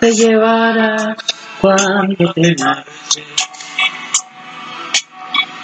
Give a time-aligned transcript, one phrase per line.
[0.00, 1.16] Te llevará
[1.60, 3.24] cuando te marches.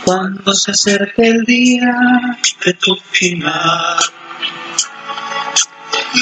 [0.05, 1.95] Cuando se acerque el día
[2.65, 3.97] de tu final.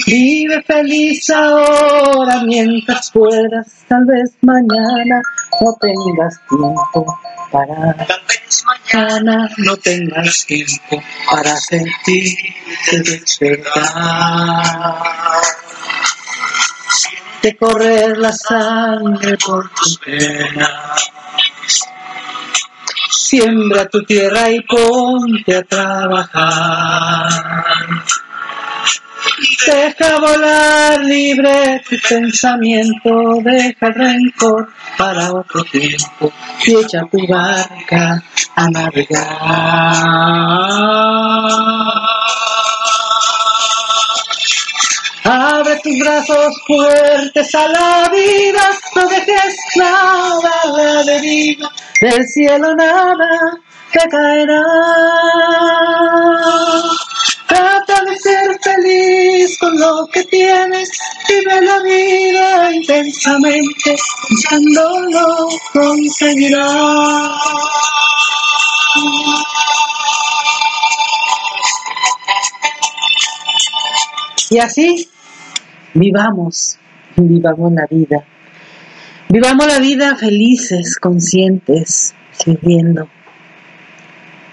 [0.06, 5.20] Vive feliz ahora mientras puedas, tal vez mañana
[5.60, 13.82] no tengas tiempo para tal vez mañana no tengas tiempo para sentirte despertar.
[16.88, 21.10] Siente correr la sangre por tus venas.
[23.10, 27.30] Siembra tu tierra y ponte a trabajar.
[29.66, 36.32] Deja volar libre tu pensamiento, deja el rencor para otro tiempo
[36.64, 38.22] y echa tu barca
[38.54, 39.26] a navegar.
[45.24, 51.70] Abre tus brazos fuertes a la vida, no dejes nada a la deriva,
[52.00, 53.58] del cielo nada
[53.92, 54.62] te caerá.
[57.52, 60.90] Trata de ser feliz con lo que tienes,
[61.28, 63.94] vive la vida intensamente,
[64.26, 67.36] pensándolo conseguirás.
[74.48, 75.10] Y así,
[75.92, 76.78] vivamos,
[77.16, 78.24] vivamos la vida.
[79.28, 83.10] Vivamos la vida felices, conscientes, sirviendo.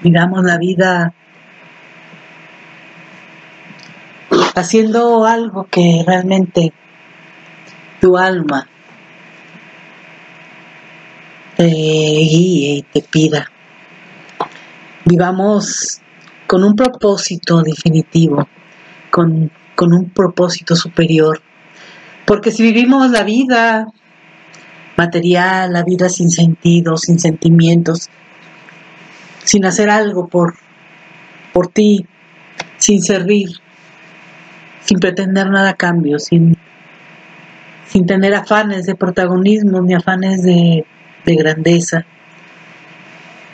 [0.01, 1.13] Vivamos la vida
[4.55, 6.73] haciendo algo que realmente
[7.99, 8.67] tu alma
[11.55, 13.51] te guíe y te pida.
[15.05, 15.99] Vivamos
[16.47, 18.47] con un propósito definitivo,
[19.11, 21.41] con, con un propósito superior.
[22.25, 23.87] Porque si vivimos la vida
[24.95, 28.09] material, la vida sin sentido, sin sentimientos,
[29.43, 30.55] sin hacer algo por,
[31.53, 32.05] por ti,
[32.77, 33.49] sin servir,
[34.89, 36.57] sin pretender nada a cambio, sin,
[37.85, 40.83] sin tener afanes de protagonismo ni afanes de,
[41.25, 42.07] de grandeza.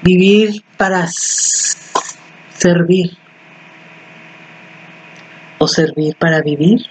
[0.01, 1.05] Vivir para
[2.53, 3.17] servir
[5.57, 6.85] o servir para vivir.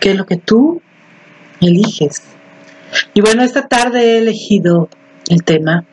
[0.00, 0.82] ¿Qué es lo que tú
[1.60, 2.24] eliges?
[3.14, 4.88] Y bueno, esta tarde he elegido
[5.28, 5.84] el tema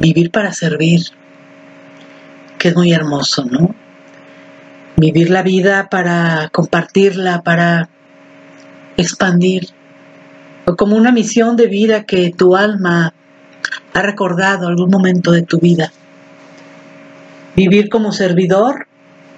[0.00, 1.02] vivir para servir,
[2.60, 3.74] que es muy hermoso, ¿no?
[4.96, 7.88] Vivir la vida para compartirla, para
[8.98, 9.68] expandir,
[10.66, 13.14] o como una misión de vida que tu alma
[13.94, 15.90] ha recordado algún momento de tu vida.
[17.56, 18.86] Vivir como servidor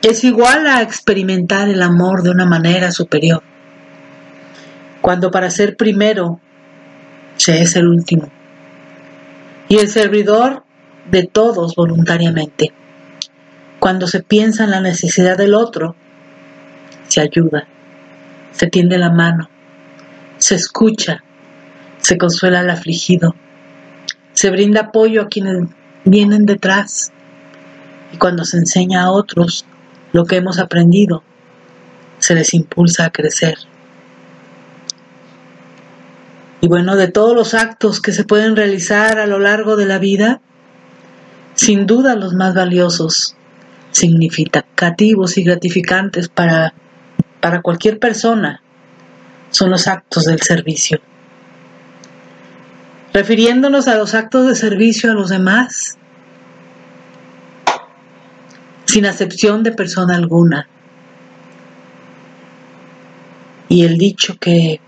[0.03, 3.45] es igual a experimentar el amor de una manera superior.
[5.01, 6.41] Cuando para ser primero
[7.37, 8.29] se es el último.
[9.69, 10.65] Y el servidor
[11.09, 12.73] de todos voluntariamente.
[13.83, 15.97] Cuando se piensa en la necesidad del otro,
[17.09, 17.67] se ayuda,
[18.53, 19.51] se tiende la mano,
[20.39, 21.25] se escucha,
[21.99, 23.35] se consuela al afligido,
[24.35, 25.69] se brinda apoyo a quienes
[26.05, 27.11] vienen detrás
[28.13, 29.67] y cuando se enseña a otros
[30.13, 31.25] lo que hemos aprendido,
[32.21, 33.59] se les impulsa a crecer.
[36.61, 39.99] Y bueno, de todos los actos que se pueden realizar a lo largo de la
[39.99, 40.41] vida,
[41.57, 43.35] sin duda los más valiosos,
[43.93, 46.75] significativos y gratificantes para,
[47.41, 48.63] para cualquier persona
[49.51, 51.01] son los actos del servicio.
[53.13, 55.99] Refiriéndonos a los actos de servicio a los demás,
[58.87, 60.67] sin acepción de persona alguna.
[63.69, 64.81] Y el dicho que,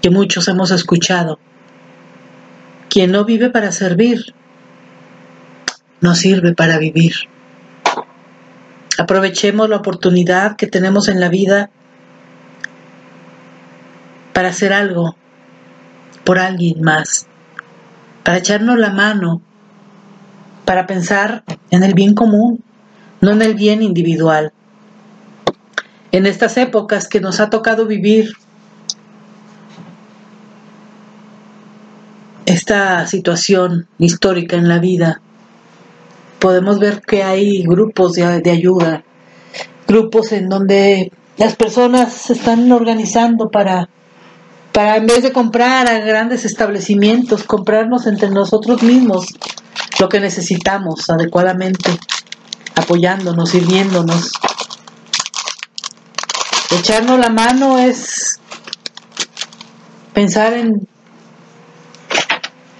[0.00, 1.38] que muchos hemos escuchado,
[2.88, 4.34] quien no vive para servir,
[6.00, 7.14] nos sirve para vivir.
[9.00, 11.70] Aprovechemos la oportunidad que tenemos en la vida
[14.34, 15.16] para hacer algo
[16.22, 17.26] por alguien más,
[18.22, 19.40] para echarnos la mano,
[20.66, 22.62] para pensar en el bien común,
[23.22, 24.52] no en el bien individual.
[26.12, 28.34] En estas épocas que nos ha tocado vivir
[32.44, 35.22] esta situación histórica en la vida,
[36.40, 39.04] podemos ver que hay grupos de, de ayuda,
[39.86, 43.88] grupos en donde las personas se están organizando para
[44.72, 49.26] para en vez de comprar a grandes establecimientos, comprarnos entre nosotros mismos
[49.98, 51.90] lo que necesitamos adecuadamente,
[52.74, 54.32] apoyándonos, sirviéndonos.
[56.70, 58.40] Echarnos la mano es
[60.14, 60.86] pensar en,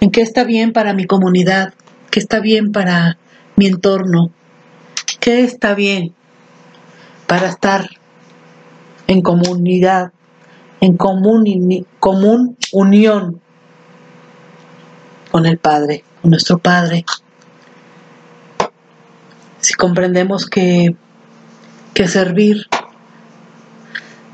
[0.00, 1.74] en qué está bien para mi comunidad,
[2.10, 3.18] qué está bien para
[3.60, 4.30] mi entorno,
[5.20, 6.14] qué está bien
[7.26, 7.90] para estar
[9.06, 10.12] en comunidad
[10.80, 13.42] en común, común unión
[15.30, 17.04] con el Padre, con nuestro Padre.
[19.58, 20.96] Si comprendemos que,
[21.92, 22.66] que servir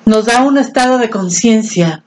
[0.04, 2.04] nos da un estado de conciencia,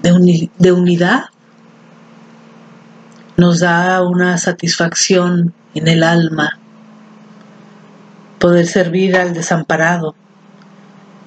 [0.00, 1.24] de, de unidad,
[3.36, 6.58] nos da una satisfacción en el alma,
[8.38, 10.14] poder servir al desamparado,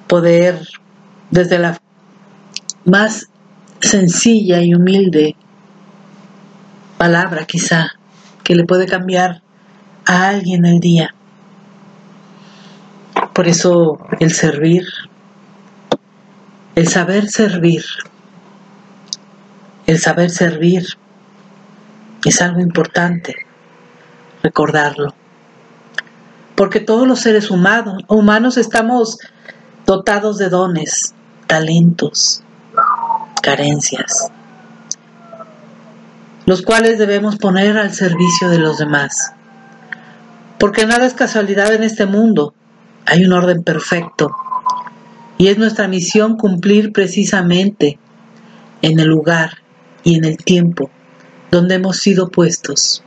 [0.06, 0.66] poder
[1.30, 1.78] desde la
[2.84, 3.28] más
[3.80, 5.36] sencilla y humilde
[6.96, 7.92] palabra quizá
[8.42, 9.42] que le puede cambiar
[10.06, 11.14] a alguien el día.
[13.34, 14.84] Por eso el servir,
[16.74, 17.84] el saber servir,
[19.86, 20.86] el saber servir
[22.28, 23.34] es algo importante
[24.42, 25.14] recordarlo.
[26.54, 29.18] Porque todos los seres humanos, estamos
[29.86, 31.14] dotados de dones,
[31.46, 32.42] talentos,
[33.42, 34.30] carencias,
[36.44, 39.32] los cuales debemos poner al servicio de los demás.
[40.58, 42.52] Porque nada es casualidad en este mundo,
[43.06, 44.30] hay un orden perfecto
[45.38, 47.98] y es nuestra misión cumplir precisamente
[48.82, 49.58] en el lugar
[50.02, 50.90] y en el tiempo
[51.50, 53.02] donde hemos sido puestos,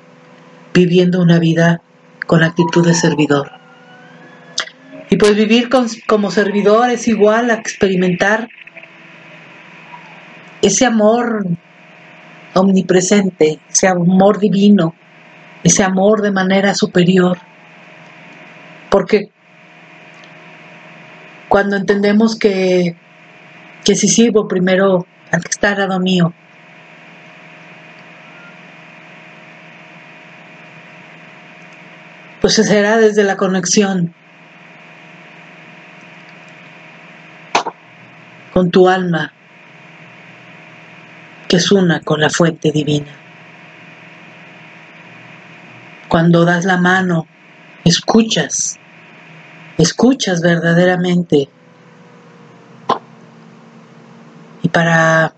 [0.74, 1.82] viviendo una vida
[2.28, 3.52] con actitud de servidor.
[5.10, 5.70] Y pues vivir
[6.08, 8.48] como servidor es igual a experimentar
[10.62, 11.46] ese amor
[12.54, 14.96] omnipresente, ese amor divino,
[15.64, 17.38] ese amor de manera superior.
[18.90, 19.32] Porque
[21.48, 22.96] cuando entendemos que,
[23.84, 26.34] que si sirvo primero al que está al lado mío,
[32.42, 34.16] pues será desde la conexión
[38.52, 39.32] con tu alma,
[41.48, 43.12] que es una con la fuente divina.
[46.08, 47.28] Cuando das la mano,
[47.86, 48.80] escuchas,
[49.78, 51.48] escuchas verdaderamente.
[54.64, 55.34] Y para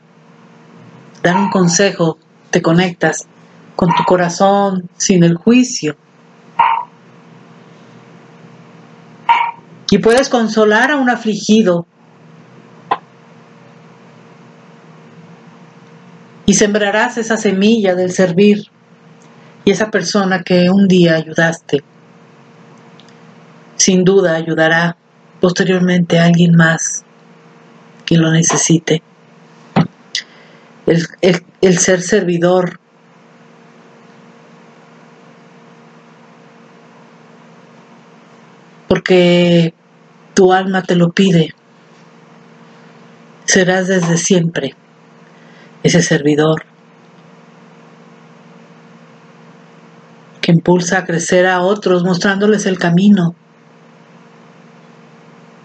[1.22, 2.18] dar un consejo,
[2.50, 3.28] te conectas
[3.76, 5.98] con tu corazón sin el juicio.
[9.94, 11.86] Y puedes consolar a un afligido
[16.48, 18.64] y sembrarás esa semilla del servir
[19.64, 21.84] y esa persona que un día ayudaste.
[23.76, 24.98] Sin duda ayudará
[25.40, 27.06] posteriormente a alguien más
[28.04, 29.04] que lo necesite.
[30.88, 32.80] El, ser servidor
[38.88, 39.76] porque
[40.34, 41.54] tu alma te lo pide.
[43.46, 44.76] Serás desde siempre
[45.84, 46.66] ese servidor
[50.42, 53.36] que impulsa a crecer a otros mostrándoles el camino,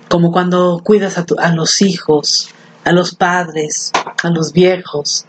[0.08, 2.50] como cuando cuidas a, a los hijos,
[2.84, 5.26] a los padres, a los viejos,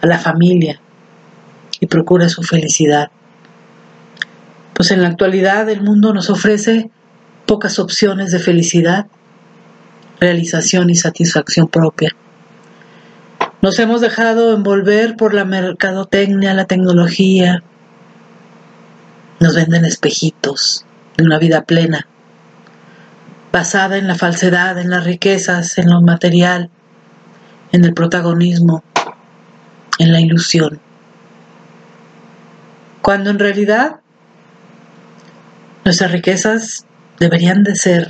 [0.00, 0.80] a la familia
[1.80, 3.10] y procuras su felicidad.
[4.74, 6.90] Pues en la actualidad el mundo nos ofrece
[7.46, 9.06] pocas opciones de felicidad,
[10.20, 12.14] realización y satisfacción propia.
[13.62, 17.62] Nos hemos dejado envolver por la mercadotecnia, la tecnología.
[19.40, 20.84] Nos venden espejitos
[21.16, 22.06] de una vida plena,
[23.52, 26.70] basada en la falsedad, en las riquezas, en lo material,
[27.72, 28.82] en el protagonismo,
[29.98, 30.80] en la ilusión.
[33.02, 34.00] cuando en realidad
[35.84, 36.86] nuestras riquezas
[37.18, 38.08] deberían de ser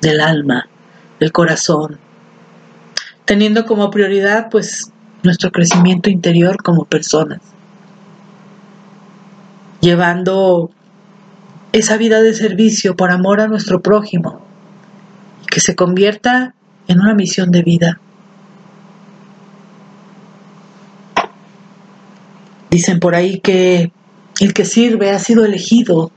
[0.00, 0.68] del alma,
[1.20, 1.98] del corazón,
[3.24, 4.90] teniendo como prioridad pues
[5.22, 7.40] nuestro crecimiento interior como personas,
[9.80, 10.70] llevando
[11.72, 14.40] esa vida de servicio por amor a nuestro prójimo,
[15.50, 16.54] que se convierta
[16.86, 18.00] en una misión de vida.
[22.70, 23.92] Dicen por ahí que
[24.40, 26.10] el que sirve ha sido elegido,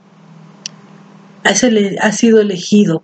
[1.47, 3.01] ha sido elegido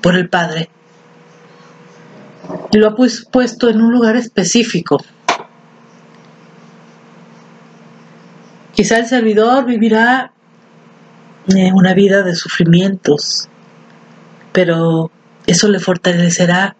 [0.00, 0.70] por el Padre
[2.70, 5.02] y lo ha pues, puesto en un lugar específico.
[8.74, 10.32] Quizá el servidor vivirá
[11.48, 13.48] eh, una vida de sufrimientos,
[14.52, 15.10] pero
[15.46, 16.76] eso le fortalecerá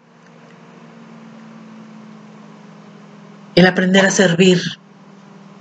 [3.55, 4.61] el aprender a servir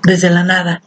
[0.03, 0.83] desde la nada.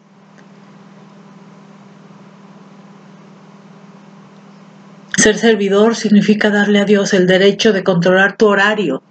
[5.19, 9.03] Ser servidor significa darle a Dios el derecho de controlar tu horario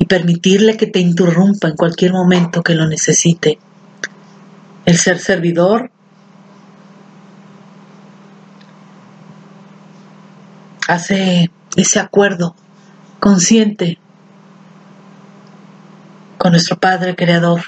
[0.00, 3.60] y permitirle que te interrumpa en cualquier momento que lo necesite.
[4.84, 5.92] El ser servidor
[10.88, 12.56] hace ese acuerdo
[13.20, 14.00] consciente
[16.38, 17.60] con nuestro Padre Creador.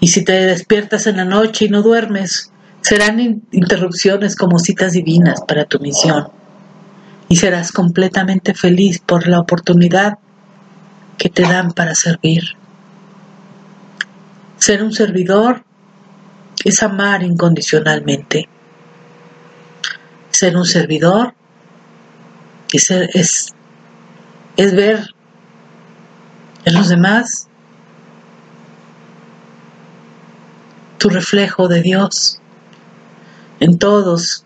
[0.00, 5.40] Y si te despiertas en la noche y no duermes, serán interrupciones como citas divinas
[5.46, 6.28] para tu misión.
[7.28, 10.18] Y serás completamente feliz por la oportunidad
[11.16, 12.42] que te dan para servir.
[14.58, 15.64] Ser un servidor
[16.64, 18.48] es amar incondicionalmente.
[20.30, 21.34] Ser un servidor
[22.72, 23.54] es, es,
[24.56, 25.14] es ver
[26.64, 27.48] en los demás
[30.98, 32.39] tu reflejo de Dios
[33.60, 34.44] en todos,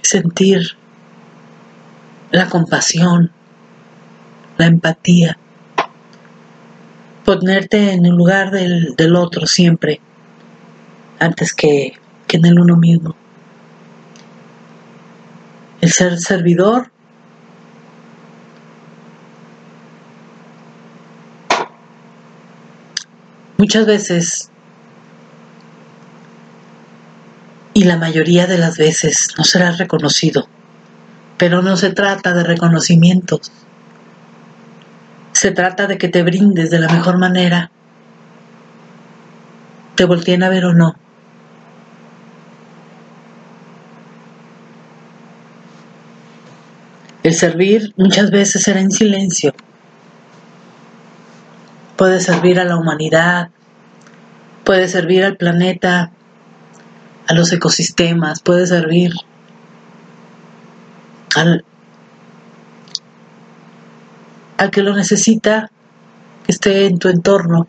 [0.00, 0.76] sentir
[2.30, 3.30] la compasión,
[4.56, 5.36] la empatía,
[7.24, 10.00] ponerte en el lugar del, del otro siempre,
[11.18, 11.92] antes que,
[12.26, 13.14] que en el uno mismo.
[15.80, 16.92] El ser servidor
[23.62, 24.50] Muchas veces,
[27.74, 30.48] y la mayoría de las veces, no será reconocido,
[31.38, 33.52] pero no se trata de reconocimientos.
[35.32, 37.70] Se trata de que te brindes de la mejor manera,
[39.94, 40.94] te volteen a ver o no.
[47.22, 49.54] El servir muchas veces será en silencio
[52.02, 53.50] puede servir a la humanidad,
[54.64, 56.10] puede servir al planeta,
[57.28, 59.12] a los ecosistemas, puede servir
[61.34, 61.64] al,
[64.58, 65.70] al que lo necesita,
[66.44, 67.68] que esté en tu entorno,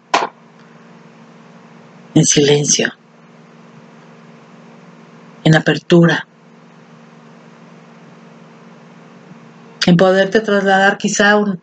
[2.16, 2.94] en silencio,
[5.44, 6.28] en apertura,
[9.86, 11.60] en poderte trasladar quizá un,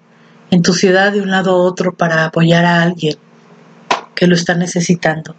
[0.51, 3.17] en tu ciudad de un lado a otro para apoyar a alguien
[4.15, 5.35] que lo está necesitando.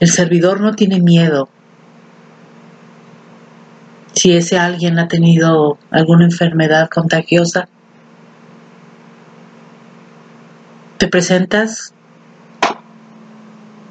[0.00, 1.48] El servidor no tiene miedo.
[4.14, 7.68] Si ese alguien ha tenido alguna enfermedad contagiosa,
[10.98, 11.94] te presentas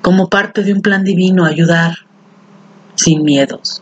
[0.01, 1.93] como parte de un plan divino ayudar
[2.95, 3.81] sin miedos.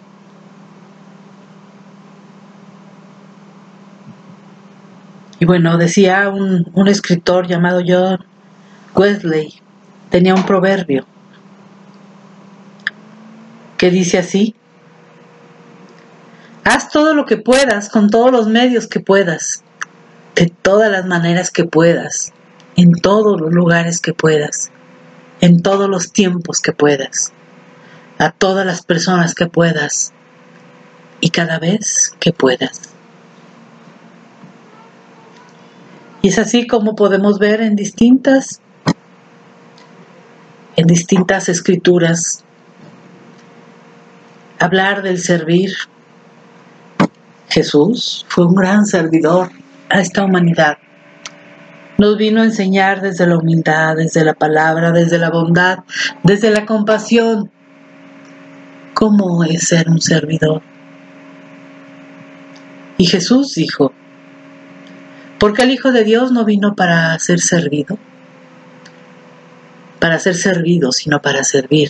[5.39, 8.23] Y bueno, decía un, un escritor llamado John
[8.93, 9.55] Wesley,
[10.11, 11.07] tenía un proverbio
[13.81, 14.53] que dice así,
[16.63, 19.63] haz todo lo que puedas con todos los medios que puedas,
[20.35, 22.31] de todas las maneras que puedas,
[22.75, 24.69] en todos los lugares que puedas,
[25.39, 27.33] en todos los tiempos que puedas,
[28.19, 30.13] a todas las personas que puedas
[31.19, 32.93] y cada vez que puedas.
[36.21, 38.61] Y es así como podemos ver en distintas
[40.75, 42.43] en distintas escrituras
[44.61, 45.73] hablar del servir.
[47.49, 49.49] Jesús fue un gran servidor
[49.89, 50.77] a esta humanidad.
[51.97, 55.79] Nos vino a enseñar desde la humildad, desde la palabra, desde la bondad,
[56.23, 57.49] desde la compasión,
[58.93, 60.61] cómo es ser un servidor.
[62.97, 63.91] Y Jesús dijo,
[65.39, 67.97] Porque el Hijo de Dios no vino para ser servido,
[69.99, 71.89] para ser servido, sino para servir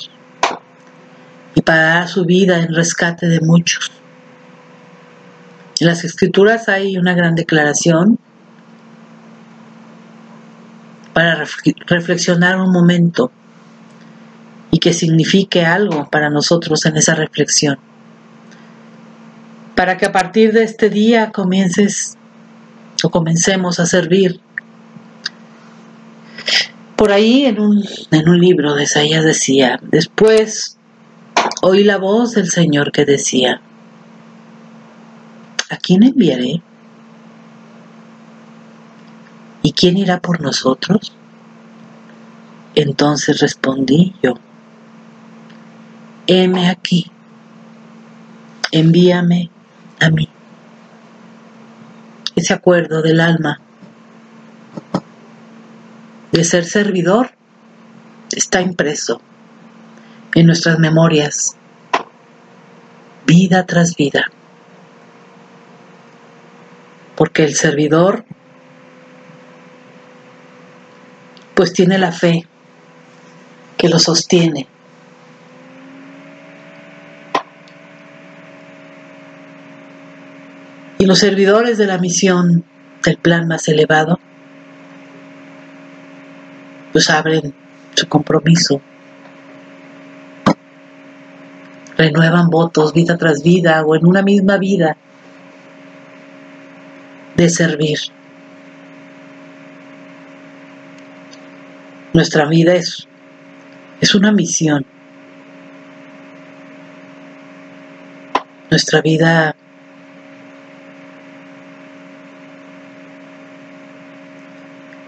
[1.56, 3.92] y para dar su vida en rescate de muchos.
[5.80, 8.20] En las escrituras hay una gran declaración
[11.14, 11.44] para
[11.88, 13.32] reflexionar un momento
[14.70, 17.78] y que signifique algo para nosotros en esa reflexión.
[19.76, 22.16] Para que a partir de este día comiences
[23.04, 24.40] o comencemos a servir.
[26.96, 30.78] Por ahí en un, en un libro de Isaías decía, después
[31.62, 33.62] oí la voz del Señor que decía,
[35.70, 36.62] ¿a quién enviaré?
[39.62, 41.16] ¿Y quién irá por nosotros?
[42.74, 44.34] Entonces respondí yo,
[46.26, 47.12] heme aquí,
[48.72, 49.52] envíame
[50.00, 50.28] a mí.
[52.36, 53.60] Ese acuerdo del alma
[56.32, 57.32] de ser servidor
[58.32, 59.22] está impreso
[60.36, 61.56] en nuestras memorias,
[63.26, 64.32] vida tras vida.
[67.16, 68.26] Porque el servidor
[71.54, 72.48] pues tiene la fe
[73.78, 74.68] que lo sostiene.
[80.98, 82.64] Y los servidores de la misión
[83.04, 84.20] del plan más elevado,
[86.92, 87.54] pues abren
[87.96, 88.82] su compromiso,
[91.98, 94.98] renuevan votos vida tras vida o en una misma vida
[97.36, 98.00] de servir.
[102.14, 103.08] Nuestra vida es,
[104.02, 104.86] es una misión.
[108.70, 109.56] Nuestra vida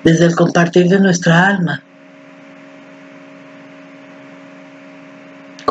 [0.03, 1.81] desde el compartir de nuestra alma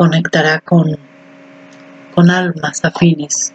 [0.03, 0.99] conectará con,
[2.13, 3.53] con almas afines,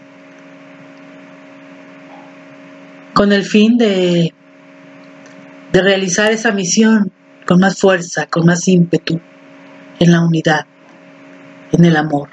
[3.13, 4.33] con el fin de,
[5.73, 7.12] de realizar esa misión
[7.45, 9.19] con más fuerza, con más ímpetu,
[9.99, 10.65] en la unidad,
[11.73, 12.29] en el amor.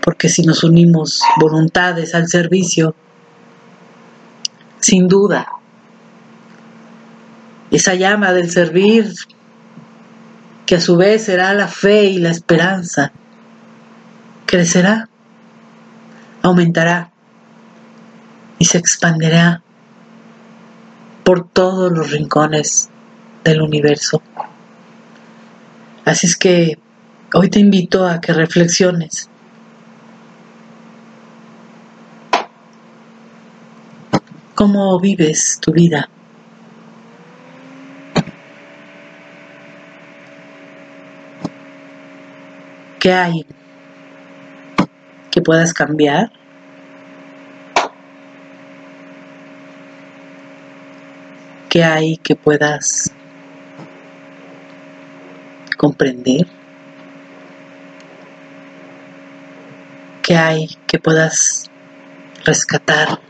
[0.00, 2.94] Porque si nos unimos voluntades al servicio,
[4.78, 5.48] sin duda,
[7.72, 9.12] esa llama del servir,
[10.66, 13.12] que a su vez será la fe y la esperanza,
[14.46, 15.08] crecerá,
[16.42, 17.12] aumentará
[18.58, 19.62] y se expandirá
[21.22, 22.88] por todos los rincones
[23.44, 24.22] del universo.
[26.04, 26.78] Así es que
[27.32, 29.28] hoy te invito a que reflexiones.
[34.54, 36.08] ¿Cómo vives tu vida?
[43.00, 43.46] ¿Qué hay
[45.30, 46.30] que puedas cambiar?
[51.68, 53.12] ¿Qué hay que puedas
[55.76, 56.46] comprender
[60.26, 61.70] qué hay que puedas
[62.44, 63.20] rescatar.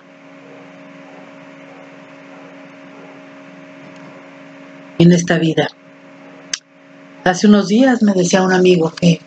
[4.98, 5.68] en esta vida.
[7.22, 9.20] Hace unos días me decía un amigo que,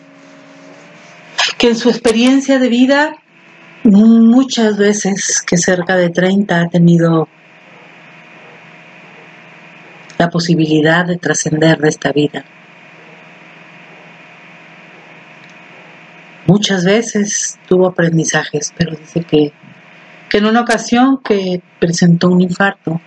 [1.59, 3.17] que en su experiencia de vida
[3.83, 7.27] muchas veces que cerca de 30 ha tenido
[10.17, 12.45] la posibilidad de trascender de esta vida.
[16.47, 19.51] Muchas veces tuvo aprendizajes, pero dice que,
[20.31, 23.01] en una ocasión que presentó un infarto,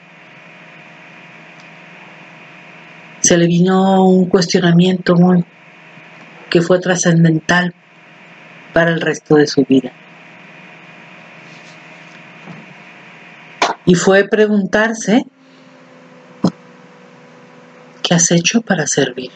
[3.21, 5.43] se le vino un cuestionamiento muy,
[6.51, 7.75] que fue trascendental
[8.73, 9.93] para el resto de su vida.
[13.85, 15.27] Y fue preguntarse,
[18.03, 19.31] ¿qué has hecho para servir?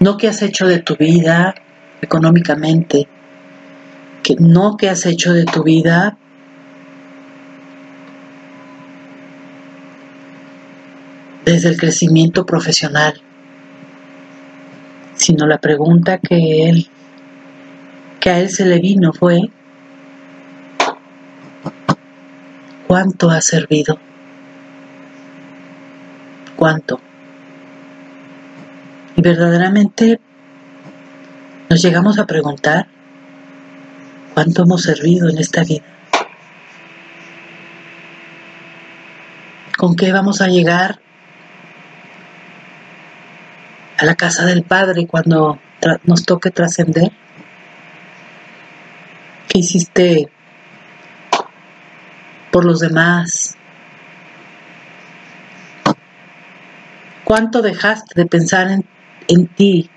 [0.00, 1.54] no qué has hecho de tu vida
[2.00, 3.08] económicamente,
[4.22, 6.16] que no qué has hecho de tu vida
[11.44, 13.20] desde el crecimiento profesional,
[15.18, 16.88] sino la pregunta que él
[18.20, 19.50] que a él se le vino fue
[22.86, 23.98] ¿cuánto ha servido?
[26.56, 27.00] ¿Cuánto?
[29.14, 30.20] Y verdaderamente
[31.68, 32.86] nos llegamos a preguntar
[34.34, 35.84] cuánto hemos servido en esta vida.
[39.76, 41.00] ¿Con qué vamos a llegar
[43.98, 45.58] a la casa del Padre cuando
[46.04, 47.10] nos toque trascender?
[49.48, 50.28] ¿Qué hiciste
[52.52, 53.56] por los demás?
[57.24, 58.84] ¿Cuánto dejaste de pensar en,
[59.26, 59.90] en ti,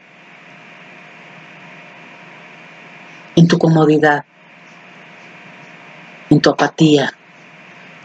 [3.35, 4.25] en tu comodidad,
[6.29, 7.13] en tu apatía,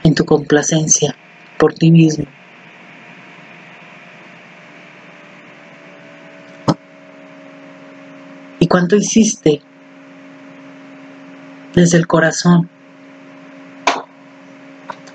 [0.05, 1.17] en tu complacencia
[1.59, 2.36] por ti mismo?
[8.67, 9.63] ¿Y cuánto hiciste
[11.73, 12.69] desde el corazón.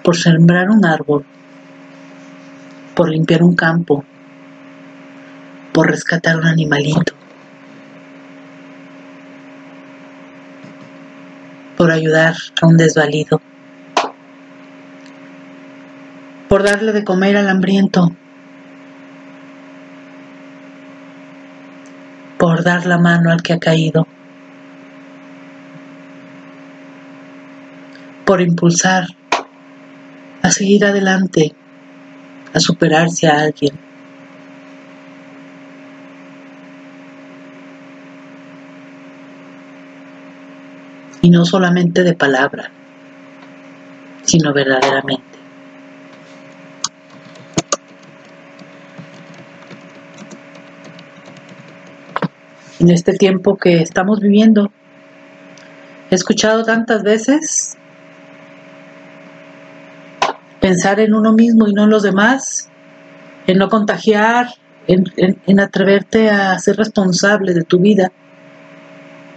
[0.06, 1.26] Por sembrar un árbol,
[2.96, 4.06] por limpiar un campo,
[5.74, 7.12] por rescatar un animalito,
[11.76, 13.42] por ayudar a un desvalido,
[16.48, 18.16] por darle de comer al hambriento,
[22.42, 24.08] por dar la mano al que ha caído,
[28.26, 29.06] por impulsar
[30.42, 31.54] a seguir adelante,
[32.52, 33.78] a superarse a alguien.
[41.22, 42.72] Y no solamente de palabra,
[44.24, 45.41] sino verdaderamente.
[52.82, 54.72] En este tiempo que estamos viviendo,
[56.10, 57.78] he escuchado tantas veces
[60.60, 62.72] pensar en uno mismo y no en los demás,
[63.46, 64.48] en no contagiar,
[64.88, 68.12] en, atreverte a ser responsable de tu vida.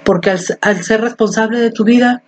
[0.04, 2.22] Porque al, ser responsable de tu vida,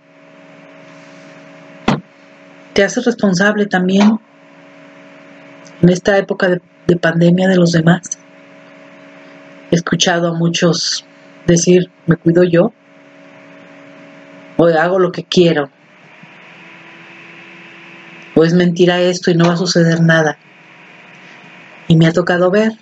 [2.74, 4.20] te haces responsable también
[5.80, 8.18] en esta época de pandemia de los demás.
[9.70, 11.04] He escuchado a muchos
[11.46, 12.72] decir, me cuido yo,
[14.56, 15.70] o hago lo que quiero,
[18.34, 20.38] o es mentira esto y no va a suceder nada.
[21.88, 22.72] Y me ha tocado ver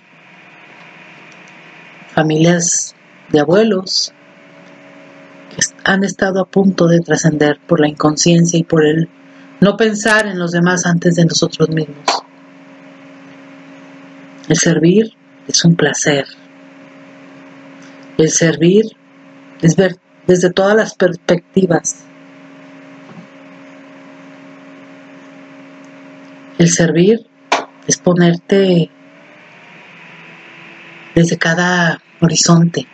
[2.13, 2.95] familias
[3.29, 4.13] de abuelos
[5.49, 9.09] que han estado a punto de trascender por la inconsciencia y por el
[9.61, 12.05] no pensar en los demás antes de nosotros mismos.
[14.49, 15.13] El servir
[15.47, 16.25] es un placer.
[18.17, 18.85] El servir
[19.61, 19.97] es ver
[20.27, 22.05] desde todas las perspectivas
[26.57, 27.19] El servir
[27.85, 28.89] es ponerte
[31.13, 32.87] desde cada horizonte.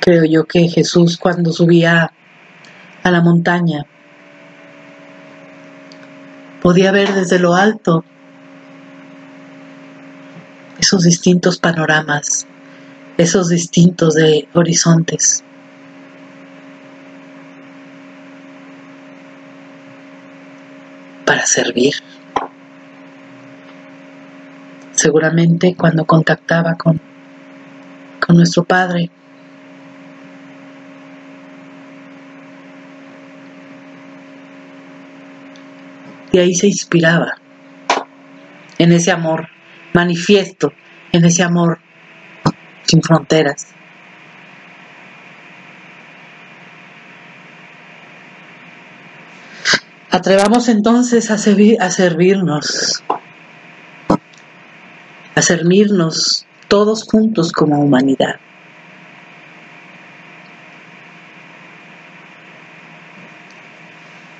[0.00, 2.10] Creo yo que Jesús cuando subía
[3.02, 3.84] a la montaña
[6.62, 8.04] podía ver desde lo alto
[10.84, 12.46] esos distintos panoramas,
[13.16, 15.42] esos distintos de horizontes.
[21.24, 21.94] para servir.
[24.92, 27.00] Seguramente cuando contactaba con,
[28.24, 29.10] con nuestro Padre,
[36.30, 37.38] y ahí se inspiraba
[38.78, 39.48] en ese amor
[39.94, 40.72] manifiesto,
[41.12, 41.78] en ese amor
[42.82, 43.68] sin fronteras.
[50.10, 53.02] Atrevamos entonces a, a servirnos,
[55.34, 58.36] a servirnos todos juntos como humanidad.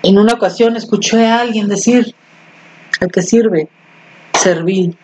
[0.02, 2.14] En una ocasión escuché a alguien decir,
[3.00, 3.68] al que sirve,
[4.34, 4.96] servir,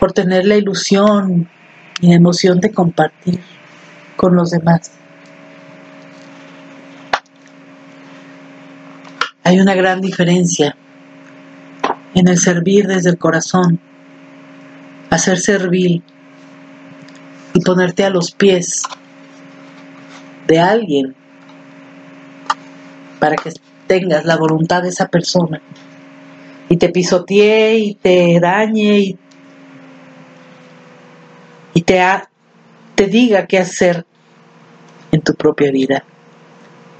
[0.00, 1.46] por tener la ilusión
[2.00, 3.38] y la emoción de compartir
[4.16, 4.92] con los demás.
[9.44, 10.74] Hay una gran diferencia
[12.14, 13.78] en el servir desde el corazón,
[15.10, 16.02] hacer servir
[17.52, 18.84] y ponerte a los pies
[20.46, 21.14] de alguien
[23.18, 23.52] para que
[23.86, 25.60] tengas la voluntad de esa persona
[26.70, 29.18] y te pisotee y te dañe y,
[31.80, 31.98] y te,
[32.94, 34.04] te diga qué hacer
[35.12, 36.04] en tu propia vida.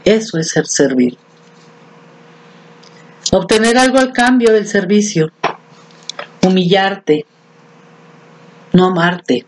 [0.07, 1.19] Eso es ser servir.
[3.31, 5.33] Obtener algo al cambio del servicio.
[6.43, 7.27] Humillarte.
[8.73, 9.45] No amarte.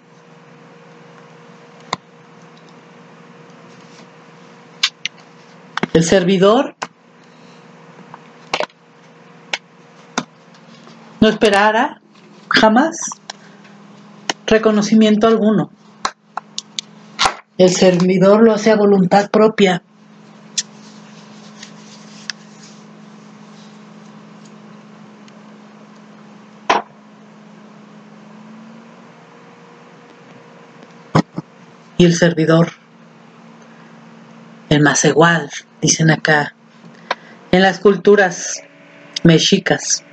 [5.94, 6.76] El servidor
[11.20, 12.02] no esperará
[12.50, 13.21] jamás
[14.52, 15.70] reconocimiento alguno.
[17.56, 19.82] El servidor lo hace a voluntad propia.
[31.96, 32.72] Y el servidor,
[34.68, 35.48] el más igual,
[35.80, 36.54] dicen acá,
[37.52, 38.60] en las culturas
[39.22, 40.04] mexicas,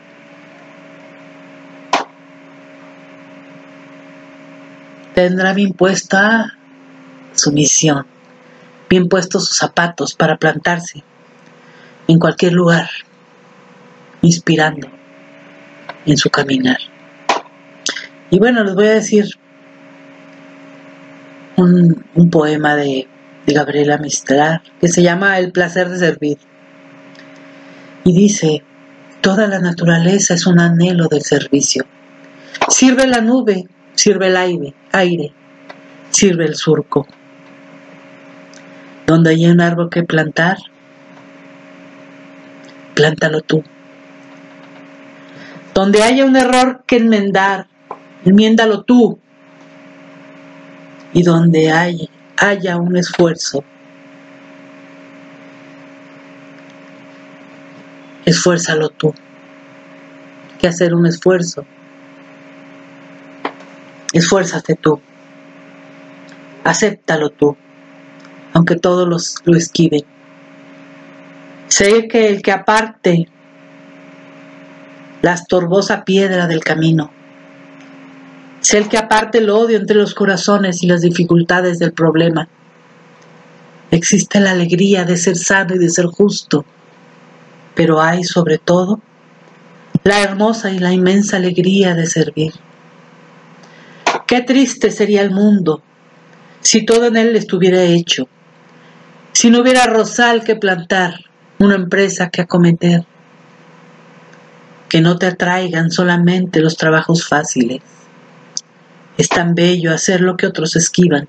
[5.13, 6.57] tendrá bien puesta
[7.33, 8.05] su misión,
[8.89, 11.03] bien puestos sus zapatos para plantarse
[12.07, 12.89] en cualquier lugar,
[14.21, 14.89] inspirando
[16.05, 16.79] en su caminar.
[18.29, 19.25] Y bueno, les voy a decir
[21.55, 23.07] un, un poema de,
[23.45, 26.37] de Gabriela Mistral que se llama El placer de servir.
[28.03, 28.63] Y dice,
[29.21, 31.85] toda la naturaleza es un anhelo del servicio.
[32.69, 33.67] Sirve la nube
[33.99, 35.33] sirve el aire, aire,
[36.09, 37.07] sirve el surco.
[39.05, 40.57] Donde hay un árbol que plantar,
[42.93, 43.63] plántalo tú.
[45.73, 47.67] Donde haya un error que enmendar,
[48.25, 49.19] enmiéndalo tú.
[51.13, 53.63] Y donde hay, haya un esfuerzo,
[58.25, 59.13] esfuérzalo tú.
[60.59, 61.65] Que hacer un esfuerzo
[64.13, 64.99] Esfuérzate tú.
[66.63, 67.55] Acéptalo tú,
[68.53, 70.03] aunque todos los, lo esquiven.
[71.67, 73.27] Sé que el que aparte
[75.21, 77.11] la estorbosa piedra del camino,
[78.61, 82.47] sé el que aparte el odio entre los corazones y las dificultades del problema.
[83.91, 86.65] Existe la alegría de ser sano y de ser justo,
[87.75, 88.99] pero hay sobre todo
[90.03, 92.53] la hermosa y la inmensa alegría de servir.
[94.29, 95.81] Qué triste sería el mundo
[96.61, 98.27] si todo en él estuviera hecho,
[99.33, 101.15] si no hubiera rosal que plantar,
[101.57, 103.05] una empresa que acometer,
[104.87, 107.81] que no te atraigan solamente los trabajos fáciles.
[109.17, 111.27] Es tan bello hacer lo que otros esquivan.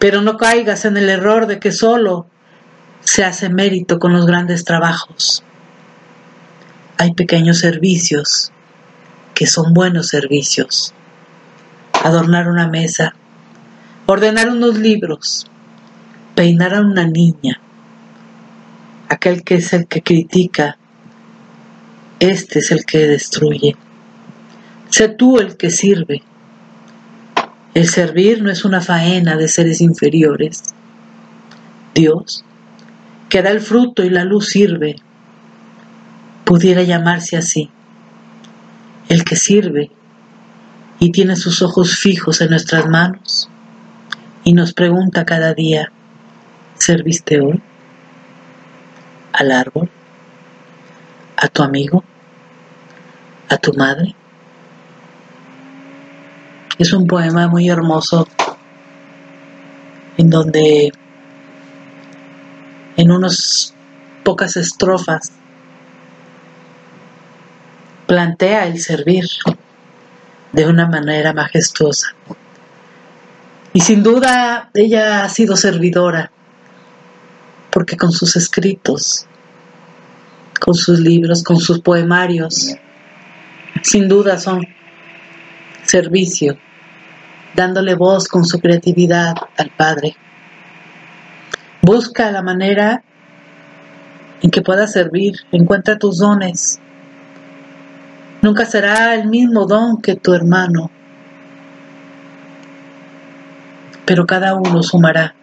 [0.00, 2.26] Pero no caigas en el error de que solo
[3.02, 5.44] se hace mérito con los grandes trabajos.
[6.98, 8.50] Hay pequeños servicios
[9.32, 10.92] que son buenos servicios
[12.06, 13.14] adornar una mesa,
[14.06, 15.46] ordenar unos libros,
[16.36, 17.60] peinar a una niña,
[19.08, 20.78] aquel que es el que critica,
[22.20, 23.76] este es el que destruye.
[24.88, 26.22] Sé tú el que sirve.
[27.74, 30.62] El servir no es una faena de seres inferiores.
[31.92, 32.44] Dios,
[33.28, 34.96] que da el fruto y la luz sirve,
[36.44, 37.68] pudiera llamarse así.
[39.08, 39.90] El que sirve
[41.06, 43.48] y tiene sus ojos fijos en nuestras manos
[44.42, 45.92] y nos pregunta cada día,
[46.74, 47.62] ¿serviste hoy?
[49.32, 49.88] ¿Al árbol?
[51.36, 52.02] ¿A tu amigo?
[53.48, 54.16] ¿A tu madre?
[56.76, 58.26] Es un poema muy hermoso
[60.16, 60.92] en donde
[62.96, 63.76] en unas
[64.24, 65.30] pocas estrofas
[68.08, 69.28] plantea el servir
[70.56, 72.08] de una manera majestuosa.
[73.74, 76.32] Y sin duda ella ha sido servidora,
[77.70, 79.26] porque con sus escritos,
[80.58, 82.74] con sus libros, con sus poemarios,
[83.82, 84.66] sin duda son
[85.84, 86.56] servicio,
[87.54, 90.16] dándole voz con su creatividad al Padre.
[91.82, 93.02] Busca la manera
[94.40, 96.80] en que pueda servir, encuentra tus dones,
[98.46, 100.88] Nunca será el mismo don que tu hermano,
[104.04, 105.34] pero cada uno sumará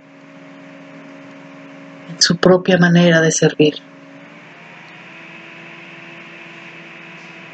[2.09, 3.73] en su propia manera de servir.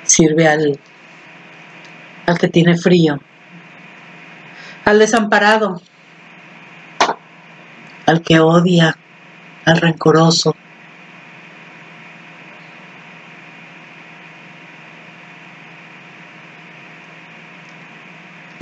[0.03, 0.79] Sirve al,
[2.27, 3.19] al que tiene frío,
[4.85, 5.81] al desamparado,
[8.05, 8.95] al que odia,
[9.65, 10.55] al rencoroso,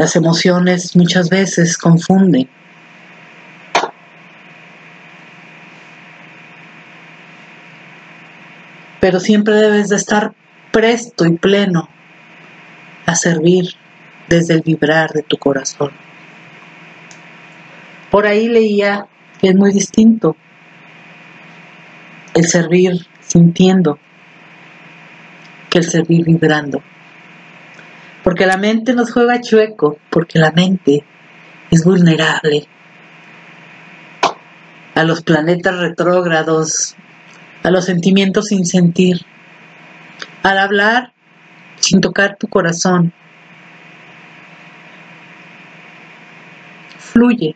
[0.08, 2.48] Las emociones muchas veces confunden.
[9.02, 10.34] Pero siempre debes de estar
[10.72, 11.90] presto y pleno
[13.06, 13.66] a servir
[14.30, 15.92] desde el vibrar de tu corazón.
[18.10, 19.08] Por ahí leía
[19.42, 20.38] que es muy distinto
[22.34, 24.00] el servir sintiendo
[25.70, 26.82] que el servir vibrando.
[28.28, 31.06] Porque la mente nos juega chueco, porque la mente
[31.72, 32.68] es vulnerable
[34.96, 36.98] a los planetas retrógrados,
[37.64, 39.22] a los sentimientos sin sentir,
[40.44, 41.14] al hablar
[41.78, 43.14] sin tocar tu corazón.
[47.00, 47.56] Fluye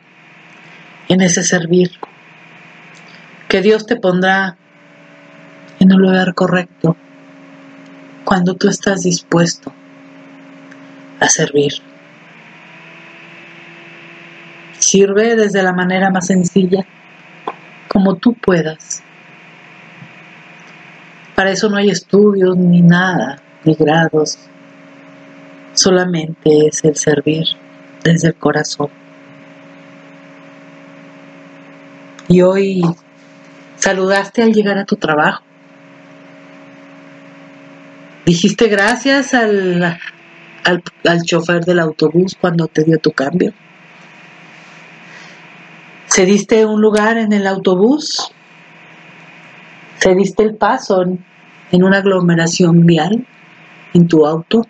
[1.10, 1.92] en ese servir,
[3.50, 4.56] que Dios te pondrá
[5.82, 6.96] en un lugar correcto
[8.24, 9.74] cuando tú estás dispuesto
[11.22, 11.72] a servir.
[14.80, 16.86] Sirve desde la manera más sencilla,
[17.88, 19.04] como tú puedas.
[21.36, 24.38] Para eso no hay estudios ni nada, ni grados.
[25.74, 27.46] Solamente es el servir
[28.04, 28.90] desde el corazón.
[32.28, 32.82] Y hoy
[33.78, 35.44] saludaste al llegar a tu trabajo.
[38.26, 40.00] Dijiste gracias al,
[40.64, 43.54] al, al chofer del autobús cuando te dio tu cambio.
[46.08, 48.34] ¿Cediste un lugar en el autobús?
[50.00, 51.24] ¿Cediste el paso en,
[51.72, 53.26] en una aglomeración vial
[53.94, 54.66] en tu auto?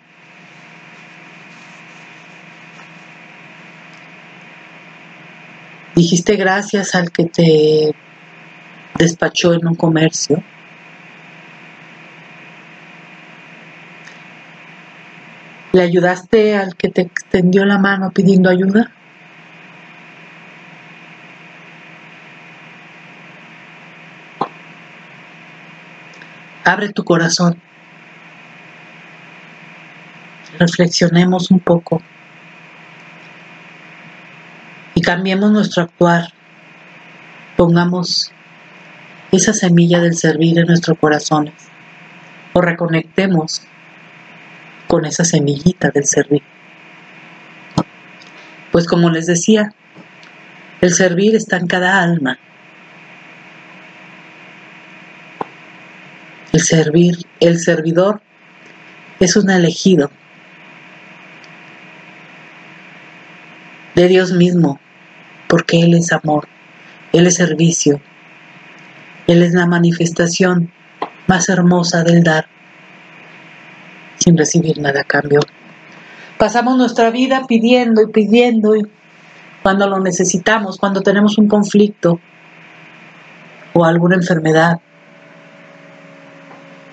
[5.94, 7.94] Dijiste gracias al que te
[8.98, 10.42] despachó en un comercio.
[15.72, 18.90] ¿Le ayudaste al que te extendió la mano pidiendo ayuda?
[26.62, 27.58] Abre tu corazón.
[30.58, 32.02] Reflexionemos un poco
[34.94, 36.34] y cambiemos nuestro actuar.
[37.56, 38.30] Pongamos
[39.32, 41.54] esa semilla del servir en nuestros corazones
[42.52, 43.66] o reconectemos
[44.92, 46.42] con esa semillita del servir.
[48.70, 49.72] Pues como les decía,
[50.82, 52.38] el servir está en cada alma.
[56.52, 58.20] El servir, el servidor
[59.18, 60.10] es un elegido
[63.94, 64.78] de Dios mismo,
[65.48, 66.46] porque Él es amor,
[67.14, 67.98] Él es servicio,
[69.26, 70.70] Él es la manifestación
[71.28, 72.46] más hermosa del dar,
[74.22, 75.40] sin recibir nada a cambio.
[76.38, 78.82] Pasamos nuestra vida pidiendo y pidiendo y
[79.62, 82.18] cuando lo necesitamos, cuando tenemos un conflicto
[83.74, 84.80] o alguna enfermedad,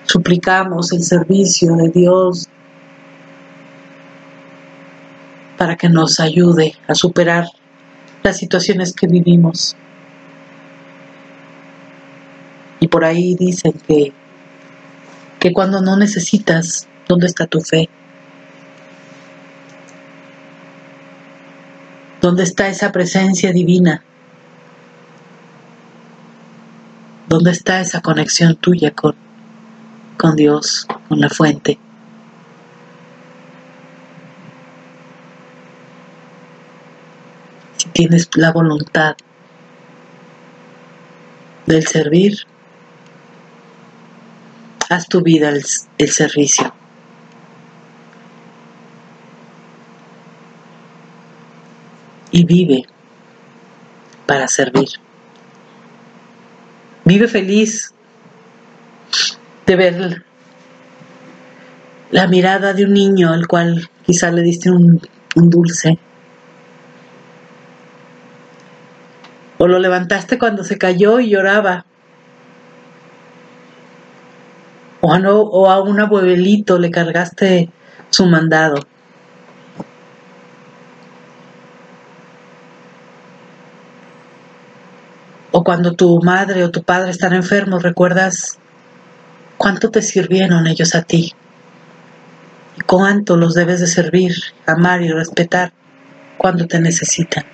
[0.04, 2.48] suplicamos el servicio de Dios
[5.56, 7.46] para que nos ayude a superar
[8.22, 9.76] las situaciones que vivimos.
[12.80, 14.12] Y por ahí dicen que,
[15.38, 17.88] que cuando no necesitas, ¿dónde está tu fe?
[22.20, 24.04] ¿Dónde está esa presencia divina?
[27.28, 29.16] ¿Dónde está esa conexión tuya con,
[30.16, 31.80] con Dios, con la fuente.
[37.76, 39.16] Si tienes la voluntad
[41.66, 42.38] del servir,
[44.88, 45.64] haz tu vida el,
[45.98, 46.79] el servicio.
[52.30, 52.84] Y vive
[54.26, 54.88] para servir.
[57.04, 57.92] Vive feliz
[59.66, 60.24] de ver
[62.10, 65.00] la mirada de un niño al cual quizá le diste un,
[65.36, 65.98] un dulce.
[69.58, 71.84] O lo levantaste cuando se cayó y lloraba.
[75.00, 77.70] O a, no, o a un abuelito le cargaste
[78.10, 78.86] su mandado.
[85.52, 88.58] O cuando tu madre o tu padre están enfermos, recuerdas
[89.56, 91.34] cuánto te sirvieron ellos a ti
[92.76, 94.34] y cuánto los debes de servir,
[94.66, 95.72] amar y respetar
[96.38, 97.44] cuando te necesitan.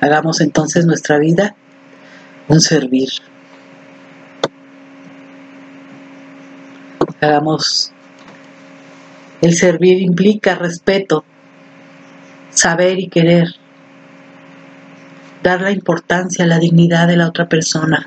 [0.00, 1.54] Hagamos entonces nuestra vida
[2.48, 3.10] un servir.
[7.20, 7.92] Hagamos
[9.42, 11.24] el servir implica respeto,
[12.60, 13.48] saber y querer,
[15.42, 18.06] dar la importancia a la dignidad de la otra persona,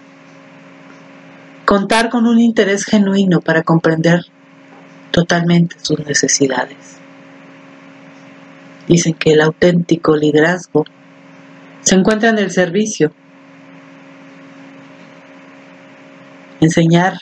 [1.65, 4.25] contar con un interés genuino para comprender
[5.09, 6.97] totalmente sus necesidades.
[8.87, 10.85] Dicen que el auténtico liderazgo
[11.81, 13.11] se encuentra en el servicio
[16.59, 17.17] enseñar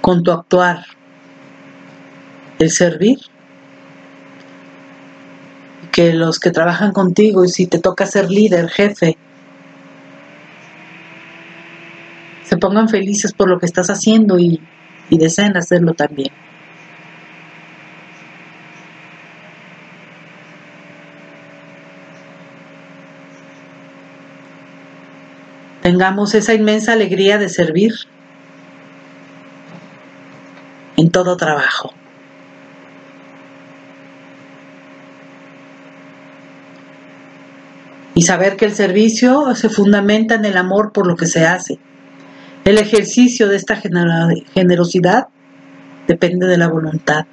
[0.00, 0.86] con tu actuar
[2.58, 3.18] el servir.
[5.92, 9.16] Que los que trabajan contigo y si te toca ser líder, jefe,
[12.50, 14.60] se pongan felices por lo que estás haciendo y,
[15.08, 16.32] deseen hacerlo también.
[25.82, 27.92] Tengamos esa inmensa alegría de servir
[30.96, 31.94] en todo trabajo.
[38.20, 41.78] Y saber que el servicio se fundamenta en el amor por lo que se hace.
[42.66, 45.28] El ejercicio de esta generosidad
[46.06, 47.24] depende de la voluntad.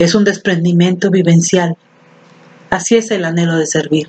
[0.00, 1.76] Es un desprendimiento vivencial.
[2.68, 4.08] Así es el anhelo de servir.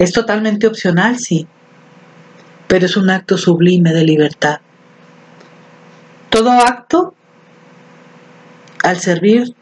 [0.00, 1.46] Es totalmente opcional, sí,
[2.66, 4.58] pero es un acto sublime de libertad.
[6.28, 7.14] Todo acto
[8.82, 9.54] al servir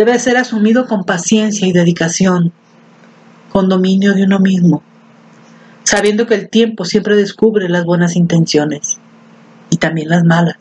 [0.00, 2.54] debe ser asumido con paciencia y dedicación,
[3.52, 4.82] con dominio de uno mismo,
[5.84, 8.98] sabiendo que el tiempo siempre descubre las buenas intenciones
[9.68, 10.56] y también las malas.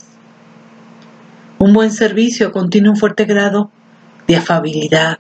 [1.58, 3.72] Un buen servicio contiene un fuerte grado
[4.28, 5.20] de afabilidad,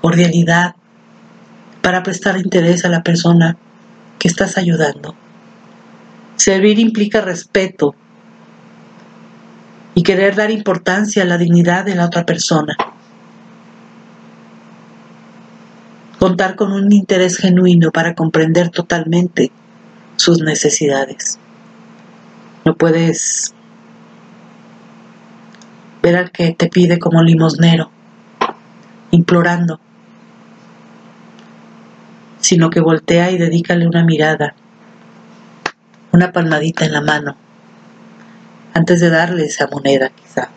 [0.00, 0.76] cordialidad,
[1.82, 3.56] para prestar interés a la persona
[4.20, 5.16] que estás ayudando.
[6.36, 7.96] Servir implica respeto,
[9.96, 12.76] y querer dar importancia a la dignidad de la otra persona.
[16.18, 19.52] Contar con un interés genuino para comprender totalmente
[20.16, 21.38] sus necesidades.
[22.64, 23.54] No puedes
[26.02, 27.90] ver al que te pide como limosnero,
[29.10, 29.78] implorando,
[32.40, 34.54] sino que voltea y dedícale una mirada,
[36.12, 37.36] una palmadita en la mano
[38.76, 40.50] antes de darle esa moneda quizá.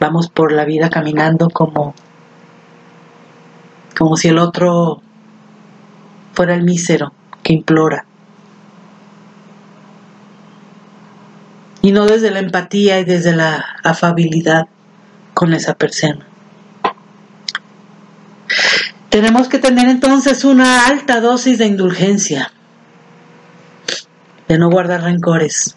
[0.00, 1.94] Vamos por la vida caminando como
[3.98, 5.02] como si el otro
[6.32, 7.12] fuera el mísero
[7.42, 8.06] que implora.
[11.82, 14.68] Y no desde la empatía y desde la afabilidad
[15.34, 16.26] con esa persona.
[19.08, 22.52] Tenemos que tener entonces una alta dosis de indulgencia,
[24.48, 25.76] de no guardar rencores,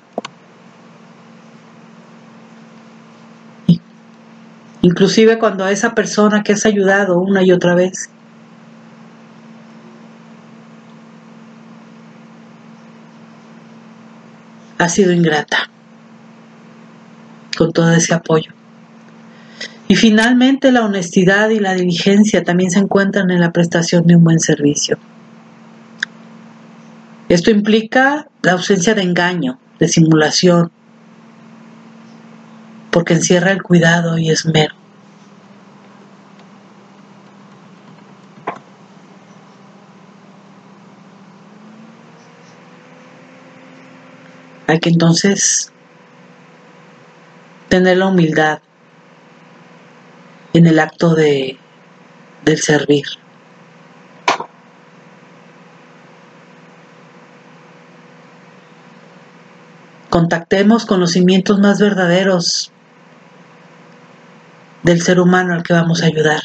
[4.85, 8.11] inclusive cuando a esa persona que has ayudado una y otra vez
[14.77, 15.71] ha sido ingrata
[17.57, 18.51] con todo ese apoyo.
[19.87, 24.23] Y finalmente la honestidad y la diligencia también se encuentran en la prestación de un
[24.23, 24.99] buen servicio.
[27.27, 30.71] Esto implica la ausencia de engaño, de simulación,
[32.95, 34.73] porque encierra el cuidado y esmero.
[44.67, 45.73] Hay que entonces
[47.67, 48.59] tener la humildad
[50.53, 51.59] en el acto de,
[52.45, 53.03] del servir.
[60.09, 62.71] Contactemos conocimientos más verdaderos
[64.85, 66.43] del ser humano al que vamos a ayudar.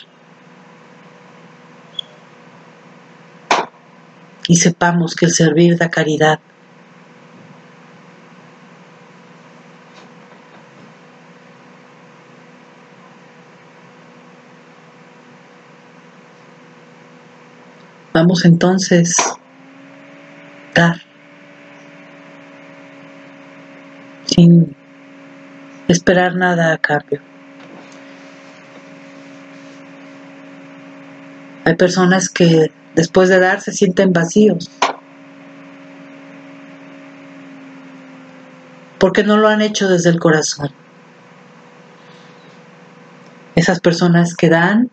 [4.49, 6.41] Y sepamos que el servir da caridad.
[18.14, 19.16] Vamos entonces
[20.74, 20.97] dar
[24.24, 24.74] sin
[25.88, 27.29] esperar nada a cambio.
[31.70, 34.68] Hay personas que después de dar se sienten vacíos.
[38.98, 40.72] Porque no lo han hecho desde el corazón.
[43.54, 44.90] Esas personas que dan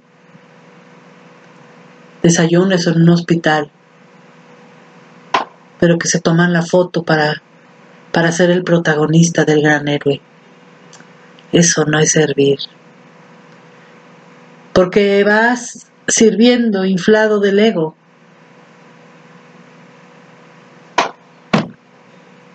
[2.22, 3.72] desayunos en un hospital,
[5.80, 7.42] pero que se toman la foto para,
[8.12, 10.22] para ser el protagonista del gran héroe.
[11.52, 12.60] Eso no es servir.
[14.74, 17.96] Porque vas sirviendo inflado del ego.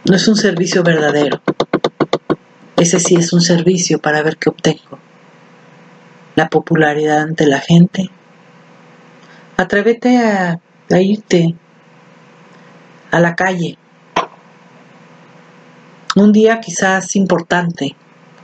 [0.05, 1.41] No es un servicio verdadero.
[2.77, 4.99] Ese sí es un servicio para ver qué obtengo.
[6.35, 8.11] La popularidad ante la gente.
[9.57, 10.59] Atrévete a,
[10.91, 11.55] a irte
[13.11, 13.77] a la calle.
[16.17, 17.95] Un día quizás importante,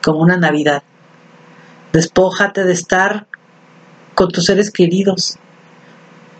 [0.03, 0.83] como una Navidad.
[1.93, 3.28] Despójate de estar
[4.19, 5.39] con tus seres queridos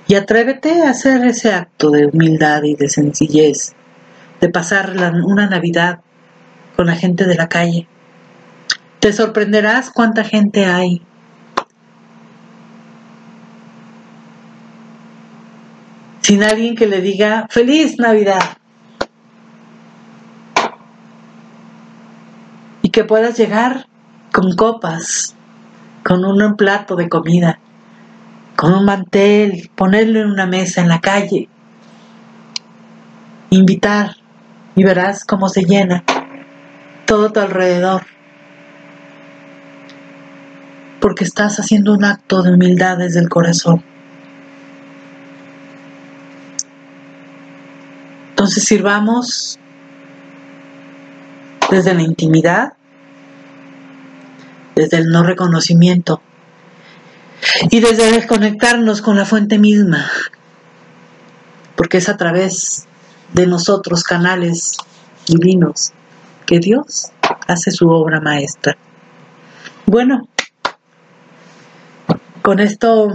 [0.09, 3.73] y atrévete a hacer ese acto de humildad y de sencillez,
[4.41, 6.01] de pasar una Navidad
[6.75, 7.87] con la gente de la calle.
[8.99, 11.03] Te sorprenderás cuánta gente hay.
[16.23, 18.43] Sin alguien que le diga feliz Navidad.
[22.83, 23.87] Y que puedas llegar
[24.33, 25.37] con copas,
[26.03, 27.61] con un plato de comida,
[28.59, 31.49] con un mantel, ponerlo en una mesa en la calle,
[33.51, 34.17] invitar
[34.75, 36.03] y verás cómo se llena
[37.07, 38.03] todo tu alrededor.
[40.99, 43.85] Porque estás haciendo un acto de humildad desde el corazón.
[48.31, 49.61] Entonces sirvamos
[51.71, 52.73] desde la intimidad
[54.75, 56.21] desde el no reconocimiento
[57.71, 60.11] y desde desconectarnos con la fuente misma,
[61.77, 62.87] porque es a través
[63.33, 64.77] de nosotros, canales
[65.27, 65.93] divinos,
[66.47, 67.13] que Dios
[67.47, 68.77] hace su obra maestra.
[69.87, 70.29] Bueno,
[72.43, 73.15] con esto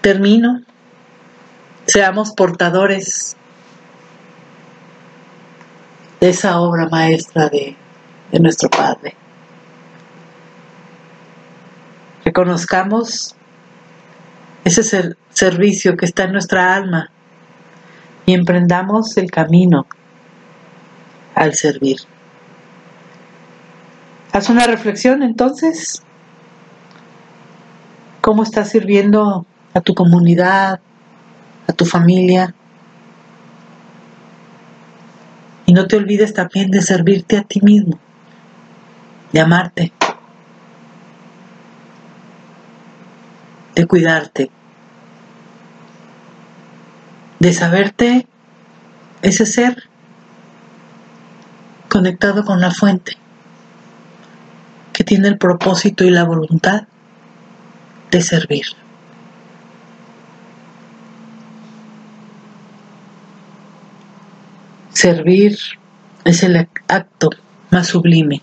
[0.00, 0.62] termino.
[1.86, 3.36] Seamos portadores
[6.20, 7.76] de esa obra maestra de,
[8.30, 9.16] de nuestro Padre.
[12.24, 13.34] Reconozcamos
[14.64, 17.10] ese servicio que está en nuestra alma
[18.26, 19.86] y emprendamos el camino
[21.34, 21.98] al servir.
[24.32, 26.02] Haz una reflexión entonces.
[28.20, 29.44] ¿Cómo estás sirviendo
[29.74, 30.80] a tu comunidad,
[31.66, 32.54] a tu familia?
[35.66, 37.98] Y no te olvides también de servirte a ti mismo,
[39.32, 39.92] de amarte.
[43.74, 44.50] De cuidarte,
[47.38, 48.26] de saberte
[49.22, 49.88] ese ser
[51.88, 53.16] conectado con la fuente,
[54.92, 56.84] que tiene el propósito y la voluntad
[58.10, 58.66] de servir.
[64.92, 65.58] Servir
[66.24, 67.30] es el acto
[67.70, 68.42] más sublime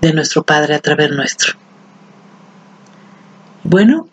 [0.00, 1.54] de nuestro Padre a través nuestro.
[3.64, 4.08] Bueno,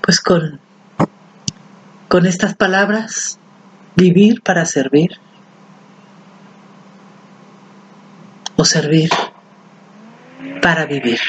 [0.00, 0.60] pues con,
[2.08, 3.38] con estas palabras,
[3.96, 5.18] vivir para servir
[8.56, 9.10] o servir
[10.60, 11.20] para vivir.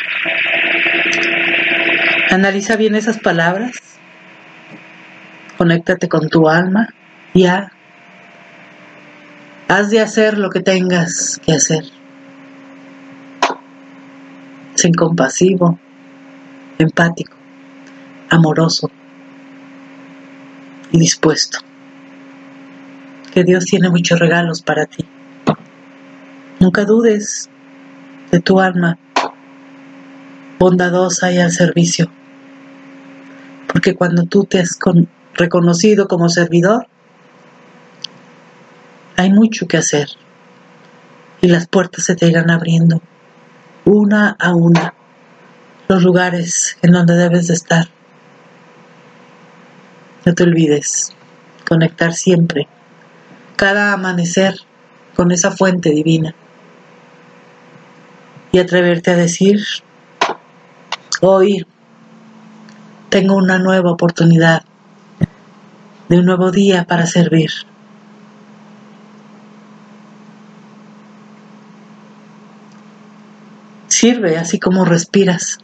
[2.32, 3.74] Analiza bien esas palabras,
[5.58, 6.90] conéctate con tu alma
[7.34, 7.72] y haz
[9.90, 11.95] de hacer lo que tengas que hacer
[14.94, 15.80] Compasivo,
[16.78, 17.36] empático,
[18.30, 18.92] amoroso
[20.92, 21.60] y dispuesto.
[23.34, 25.06] Que Dios tiene muchos regalos para ti.
[26.60, 27.50] Nunca dudes
[28.32, 28.98] de tu alma
[30.60, 32.10] bondadosa y al servicio.
[33.68, 34.78] Porque cuando tú te has
[35.34, 36.88] reconocido como servidor,
[39.18, 40.10] hay mucho que hacer
[41.42, 43.02] y las puertas se te irán abriendo
[43.86, 44.94] una a una
[45.88, 47.88] los lugares en donde debes de estar.
[50.26, 51.14] No te olvides
[51.68, 52.68] conectar siempre,
[53.56, 54.56] cada amanecer
[55.16, 56.34] con esa fuente divina
[58.52, 59.62] y atreverte a decir,
[61.22, 61.66] hoy
[63.10, 64.64] tengo una nueva oportunidad
[66.10, 67.52] de un nuevo día para servir.
[74.06, 75.58] Sirve así como respiras.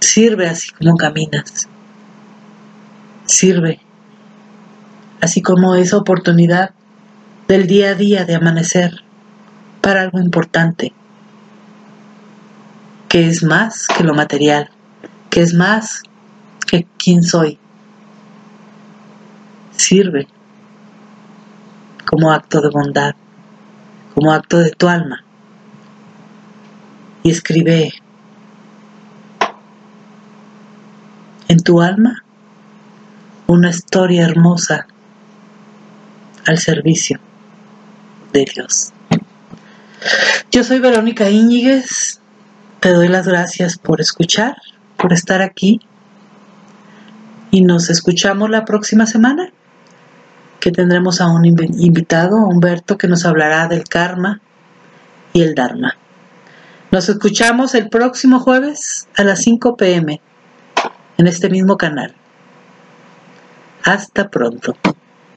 [0.00, 1.68] Sirve así como caminas.
[3.26, 3.82] Sirve
[5.20, 6.70] así como esa oportunidad
[7.48, 9.02] del día a día de amanecer
[9.82, 10.94] para algo importante,
[13.10, 14.70] que es más que lo material,
[15.28, 16.02] que es más
[16.66, 17.58] que quién soy.
[19.72, 20.28] Sirve
[22.06, 23.14] como acto de bondad,
[24.14, 25.23] como acto de tu alma
[27.24, 27.94] y escribe
[31.48, 32.22] en tu alma
[33.46, 34.86] una historia hermosa
[36.46, 37.18] al servicio
[38.32, 38.92] de Dios.
[40.52, 42.20] Yo soy Verónica Íñiguez,
[42.80, 44.56] te doy las gracias por escuchar,
[44.98, 45.80] por estar aquí
[47.50, 49.50] y nos escuchamos la próxima semana,
[50.60, 54.42] que tendremos a un invitado, Humberto, que nos hablará del karma
[55.32, 55.96] y el dharma.
[56.94, 60.20] Nos escuchamos el próximo jueves a las 5 pm
[61.18, 62.14] en este mismo canal.
[63.82, 64.76] Hasta pronto.